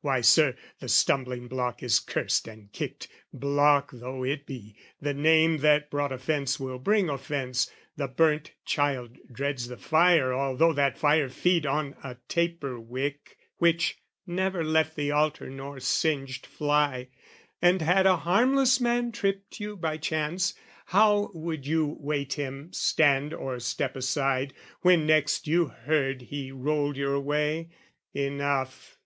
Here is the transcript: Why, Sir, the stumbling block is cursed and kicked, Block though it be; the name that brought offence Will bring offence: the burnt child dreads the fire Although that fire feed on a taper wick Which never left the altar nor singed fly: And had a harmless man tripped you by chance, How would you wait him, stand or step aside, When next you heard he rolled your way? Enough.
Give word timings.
Why, 0.00 0.20
Sir, 0.20 0.56
the 0.80 0.88
stumbling 0.88 1.48
block 1.48 1.82
is 1.82 1.98
cursed 1.98 2.46
and 2.46 2.70
kicked, 2.72 3.08
Block 3.32 3.90
though 3.92 4.22
it 4.22 4.44
be; 4.44 4.76
the 5.00 5.14
name 5.14 5.58
that 5.58 5.90
brought 5.90 6.12
offence 6.12 6.60
Will 6.60 6.78
bring 6.78 7.08
offence: 7.08 7.70
the 7.96 8.08
burnt 8.08 8.52
child 8.66 9.16
dreads 9.32 9.68
the 9.68 9.78
fire 9.78 10.32
Although 10.32 10.74
that 10.74 10.98
fire 10.98 11.30
feed 11.30 11.64
on 11.64 11.96
a 12.02 12.16
taper 12.28 12.78
wick 12.78 13.38
Which 13.56 13.98
never 14.26 14.62
left 14.64 14.94
the 14.96 15.10
altar 15.10 15.48
nor 15.50 15.80
singed 15.80 16.46
fly: 16.46 17.08
And 17.62 17.80
had 17.80 18.06
a 18.06 18.16
harmless 18.18 18.80
man 18.80 19.10
tripped 19.12 19.58
you 19.60 19.74
by 19.74 19.96
chance, 19.96 20.54
How 20.86 21.30
would 21.32 21.66
you 21.66 21.96
wait 21.98 22.34
him, 22.34 22.72
stand 22.74 23.32
or 23.32 23.58
step 23.58 23.96
aside, 23.96 24.52
When 24.80 25.06
next 25.06 25.46
you 25.46 25.68
heard 25.68 26.22
he 26.22 26.52
rolled 26.52 26.96
your 26.98 27.20
way? 27.20 27.70
Enough. 28.12 28.98